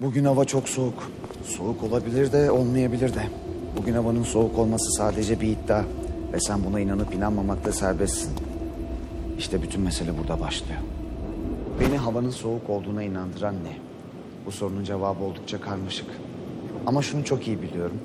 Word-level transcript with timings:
Bugün 0.00 0.24
hava 0.24 0.44
çok 0.44 0.68
soğuk. 0.68 1.10
Soğuk 1.44 1.82
olabilir 1.82 2.32
de 2.32 2.50
olmayabilir 2.50 3.14
de. 3.14 3.22
Bugün 3.76 3.94
havanın 3.94 4.22
soğuk 4.22 4.58
olması 4.58 4.92
sadece 4.92 5.40
bir 5.40 5.48
iddia. 5.48 5.84
Ve 6.32 6.40
sen 6.40 6.64
buna 6.64 6.80
inanıp 6.80 7.14
inanmamakta 7.14 7.72
serbestsin. 7.72 8.32
İşte 9.38 9.62
bütün 9.62 9.80
mesele 9.80 10.18
burada 10.18 10.40
başlıyor. 10.40 10.80
Beni 11.80 11.96
havanın 11.96 12.30
soğuk 12.30 12.70
olduğuna 12.70 13.02
inandıran 13.02 13.54
ne? 13.54 13.76
Bu 14.46 14.52
sorunun 14.52 14.84
cevabı 14.84 15.24
oldukça 15.24 15.60
karmaşık. 15.60 16.08
Ama 16.86 17.02
şunu 17.02 17.24
çok 17.24 17.46
iyi 17.48 17.62
biliyorum. 17.62 17.98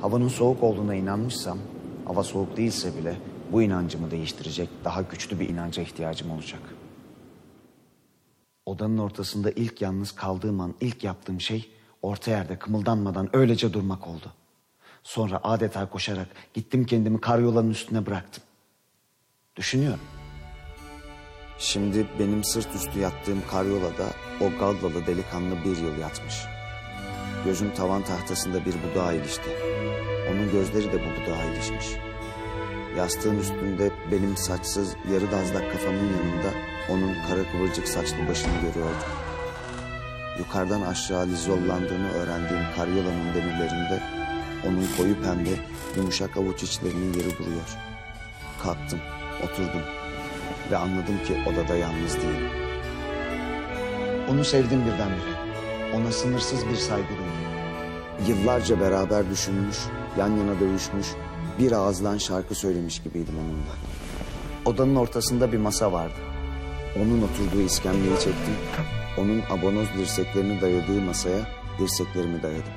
Havanın 0.00 0.28
soğuk 0.28 0.62
olduğuna 0.62 0.94
inanmışsam, 0.94 1.58
hava 2.04 2.22
soğuk 2.22 2.56
değilse 2.56 2.96
bile 2.96 3.16
bu 3.52 3.62
inancımı 3.62 4.10
değiştirecek 4.10 4.68
daha 4.84 5.02
güçlü 5.02 5.40
bir 5.40 5.48
inanca 5.48 5.82
ihtiyacım 5.82 6.30
olacak. 6.30 6.60
Odanın 8.68 8.98
ortasında 8.98 9.50
ilk 9.50 9.82
yalnız 9.82 10.12
kaldığım 10.12 10.60
an 10.60 10.74
ilk 10.80 11.04
yaptığım 11.04 11.40
şey 11.40 11.70
orta 12.02 12.30
yerde 12.30 12.58
kımıldanmadan 12.58 13.36
öylece 13.36 13.72
durmak 13.72 14.06
oldu. 14.06 14.32
Sonra 15.02 15.40
adeta 15.42 15.88
koşarak 15.88 16.28
gittim 16.54 16.86
kendimi 16.86 17.20
karyolanın 17.20 17.70
üstüne 17.70 18.06
bıraktım. 18.06 18.44
Düşünüyorum. 19.56 20.00
Şimdi 21.58 22.06
benim 22.18 22.44
sırt 22.44 22.74
üstü 22.74 22.98
yattığım 22.98 23.42
karyolada 23.50 24.06
o 24.40 24.58
gallalı 24.58 25.06
delikanlı 25.06 25.64
bir 25.64 25.76
yıl 25.76 25.98
yatmış. 25.98 26.34
Gözüm 27.44 27.74
tavan 27.74 28.02
tahtasında 28.02 28.64
bir 28.64 28.74
budağa 28.82 29.12
ilişti. 29.12 29.50
Onun 30.32 30.52
gözleri 30.52 30.92
de 30.92 31.00
bu 31.00 31.22
budağa 31.22 31.44
ilişmiş. 31.44 32.07
Yastığın 32.98 33.38
üstünde 33.38 33.90
benim 34.12 34.36
saçsız 34.36 34.96
yarı 35.12 35.30
dazlak 35.32 35.72
kafamın 35.72 35.98
yanında 35.98 36.50
onun 36.88 37.14
kara 37.28 37.52
kıvırcık 37.52 37.88
saçlı 37.88 38.28
başını 38.28 38.52
görüyordum. 38.54 39.08
Yukarıdan 40.38 40.82
aşağı 40.82 41.26
lizollandığını 41.26 42.12
öğrendiğim 42.12 42.62
karyolanın 42.76 43.34
demirlerinde 43.34 44.02
onun 44.66 44.86
koyu 44.96 45.22
pembe 45.22 45.50
yumuşak 45.96 46.36
avuç 46.36 46.62
içlerinin 46.62 47.12
yeri 47.12 47.38
duruyor. 47.38 47.76
Kalktım, 48.62 48.98
oturdum 49.44 49.82
ve 50.70 50.76
anladım 50.76 51.18
ki 51.26 51.42
odada 51.46 51.74
yalnız 51.76 52.16
değilim. 52.16 52.50
Onu 54.30 54.44
sevdim 54.44 54.80
birdenbire. 54.86 55.38
Ona 55.94 56.12
sınırsız 56.12 56.68
bir 56.68 56.76
saygı 56.76 57.08
duydum. 57.08 57.48
Yıllarca 58.28 58.80
beraber 58.80 59.30
düşünmüş, 59.30 59.78
yan 60.18 60.30
yana 60.36 60.60
dövüşmüş, 60.60 61.06
bir 61.58 61.72
ağızdan 61.72 62.18
şarkı 62.18 62.54
söylemiş 62.54 63.02
gibiydim 63.02 63.34
onunla. 63.38 63.74
Odanın 64.64 64.96
ortasında 64.96 65.52
bir 65.52 65.58
masa 65.58 65.92
vardı. 65.92 66.18
Onun 66.96 67.22
oturduğu 67.22 67.60
iskemleyi 67.60 68.14
çektim. 68.14 68.54
Onun 69.18 69.42
abonoz 69.50 69.88
dirseklerini 69.98 70.60
dayadığı 70.60 71.00
masaya 71.00 71.46
dirseklerimi 71.78 72.42
dayadım. 72.42 72.72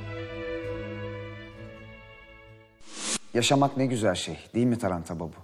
Yaşamak 3.33 3.77
ne 3.77 3.85
güzel 3.85 4.15
şey 4.15 4.37
değil 4.55 4.65
mi 4.65 4.77
Taranta 4.77 5.19
Babu? 5.19 5.35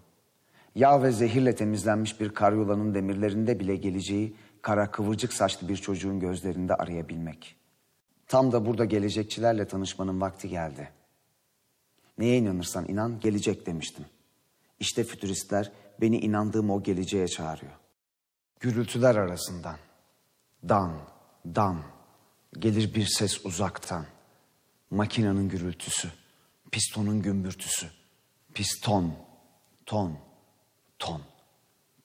Yağ 0.76 1.04
ve 1.04 1.12
zehirle 1.12 1.56
temizlenmiş 1.56 2.22
bir 2.22 2.30
karyolanın 2.30 2.94
demirlerinde 2.94 3.60
bile 3.60 3.76
geleceği 3.76 4.36
kara 4.62 4.92
kıvırcık 4.92 5.34
saçlı 5.34 5.68
bir 5.68 5.76
çocuğun 5.76 6.20
gözlerinde 6.20 6.76
arayabilmek. 6.76 7.56
Tam 8.28 8.52
da 8.52 8.66
burada 8.66 8.86
gelecekçilerle 8.86 9.68
tanışmanın 9.68 10.22
vakti 10.22 10.50
geldi. 10.50 10.90
Neye 12.18 12.38
inanırsan 12.38 12.90
inan 12.90 13.20
gelecek 13.20 13.66
demiştim. 13.66 14.06
İşte 14.80 15.04
fütüristler 15.04 15.72
beni 16.02 16.20
inandığım 16.20 16.70
o 16.70 16.84
geleceğe 16.84 17.28
çağırıyor. 17.28 17.72
Gürültüler 18.60 19.16
arasından. 19.16 19.78
Dan, 20.70 21.00
dan. 21.46 21.84
Gelir 22.60 22.94
bir 22.94 23.06
ses 23.06 23.46
uzaktan. 23.46 24.06
Makinenin 24.92 25.50
gürültüsü. 25.50 26.12
Pistonun 26.72 27.22
gümbürtüsü. 27.22 27.88
Piston, 28.54 29.14
ton, 29.86 30.18
ton. 31.00 31.22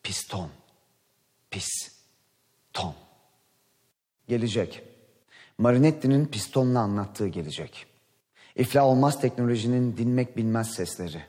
Piston, 0.03 0.51
pis, 1.51 1.69
ton. 2.73 2.95
Gelecek. 4.29 4.83
Marinetti'nin 5.59 6.27
pistonla 6.27 6.81
anlattığı 6.81 7.29
gelecek. 7.29 7.87
İflah 8.57 8.85
olmaz 8.85 9.21
teknolojinin 9.21 9.97
dinmek 9.97 10.37
bilmez 10.37 10.71
sesleri. 10.71 11.23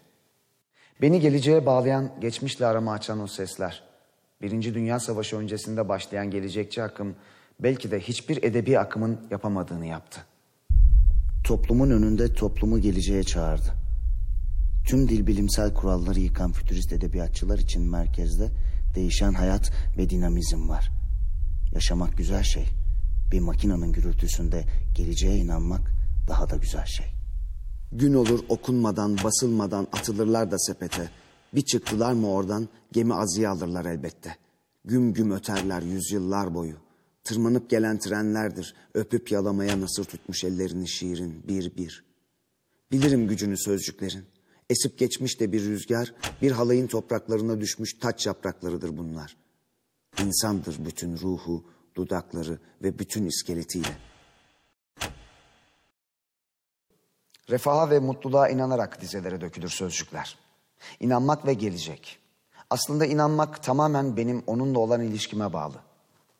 Beni 1.01 1.19
geleceğe 1.19 1.65
bağlayan, 1.65 2.11
geçmişle 2.21 2.65
arama 2.65 2.91
açan 2.91 3.19
o 3.19 3.27
sesler. 3.27 3.83
Birinci 4.41 4.73
Dünya 4.73 4.99
Savaşı 4.99 5.37
öncesinde 5.37 5.89
başlayan 5.89 6.31
gelecekçi 6.31 6.83
akım 6.83 7.15
belki 7.59 7.91
de 7.91 7.99
hiçbir 7.99 8.43
edebi 8.43 8.79
akımın 8.79 9.19
yapamadığını 9.31 9.85
yaptı. 9.85 10.25
Toplumun 11.43 11.89
önünde 11.89 12.33
toplumu 12.33 12.79
geleceğe 12.79 13.23
çağırdı. 13.23 13.73
Tüm 14.87 15.09
dil 15.09 15.27
bilimsel 15.27 15.73
kuralları 15.73 16.19
yıkan 16.19 16.51
fütürist 16.51 16.93
edebiyatçılar 16.93 17.59
için 17.59 17.81
merkezde 17.81 18.49
değişen 18.95 19.33
hayat 19.33 19.71
ve 19.97 20.09
dinamizm 20.09 20.69
var. 20.69 20.91
Yaşamak 21.73 22.17
güzel 22.17 22.43
şey. 22.43 22.65
Bir 23.31 23.39
makinenin 23.39 23.91
gürültüsünde 23.91 24.63
geleceğe 24.95 25.37
inanmak 25.37 26.02
daha 26.27 26.49
da 26.49 26.55
güzel 26.55 26.85
şey. 26.85 27.05
Gün 27.91 28.13
olur 28.13 28.39
okunmadan, 28.49 29.17
basılmadan 29.23 29.87
atılırlar 29.91 30.51
da 30.51 30.59
sepete. 30.59 31.09
Bir 31.55 31.61
çıktılar 31.61 32.13
mı 32.13 32.31
oradan 32.31 32.69
gemi 32.91 33.13
azıya 33.13 33.51
alırlar 33.51 33.85
elbette. 33.85 34.35
Güm 34.85 35.13
güm 35.13 35.31
öterler 35.31 35.81
yüzyıllar 35.81 36.53
boyu. 36.53 36.75
Tırmanıp 37.23 37.69
gelen 37.69 37.99
trenlerdir 37.99 38.75
öpüp 38.93 39.31
yalamaya 39.31 39.81
nasır 39.81 40.03
tutmuş 40.03 40.43
ellerini 40.43 40.89
şiirin 40.89 41.43
bir 41.47 41.75
bir. 41.75 42.03
Bilirim 42.91 43.27
gücünü 43.27 43.57
sözcüklerin. 43.57 44.23
Esip 44.69 44.99
geçmiş 44.99 45.39
de 45.39 45.51
bir 45.51 45.65
rüzgar, 45.65 46.13
bir 46.41 46.51
halayın 46.51 46.87
topraklarına 46.87 47.61
düşmüş 47.61 47.93
taç 47.93 48.25
yapraklarıdır 48.25 48.97
bunlar. 48.97 49.37
İnsandır 50.21 50.85
bütün 50.85 51.17
ruhu, 51.17 51.65
dudakları 51.95 52.59
ve 52.83 52.99
bütün 52.99 53.25
iskeletiyle. 53.25 53.97
Refaha 57.49 57.89
ve 57.89 57.99
mutluluğa 57.99 58.49
inanarak 58.49 59.01
dizelere 59.01 59.41
dökülür 59.41 59.69
sözcükler. 59.69 60.37
İnanmak 60.99 61.45
ve 61.45 61.53
gelecek. 61.53 62.19
Aslında 62.69 63.05
inanmak 63.05 63.63
tamamen 63.63 64.17
benim 64.17 64.43
onunla 64.47 64.79
olan 64.79 65.01
ilişkime 65.01 65.53
bağlı. 65.53 65.75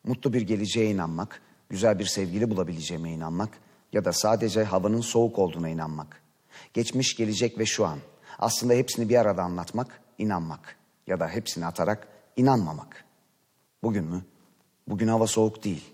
Mutlu 0.04 0.34
bir 0.34 0.42
geleceğe 0.42 0.92
inanmak, 0.92 1.42
güzel 1.70 2.00
bir 2.00 2.06
sevgili 2.06 2.50
bulabileceğime 2.50 3.12
inanmak 3.12 3.50
ya 3.94 4.06
da 4.06 4.14
sadece 4.14 4.64
havanın 4.64 5.02
soğuk 5.02 5.40
olduğuna 5.40 5.70
inanmak. 5.70 6.22
Geçmiş, 6.74 7.16
gelecek 7.16 7.60
ve 7.60 7.66
şu 7.66 7.86
an. 7.86 8.00
Aslında 8.40 8.74
hepsini 8.74 9.10
bir 9.10 9.16
arada 9.16 9.44
anlatmak, 9.44 10.02
inanmak 10.18 10.76
ya 11.08 11.20
da 11.20 11.28
hepsini 11.28 11.66
atarak 11.66 12.08
inanmamak. 12.38 13.06
Bugün 13.84 14.06
mü? 14.06 14.22
Bugün 14.88 15.08
hava 15.08 15.28
soğuk 15.28 15.64
değil. 15.64 15.94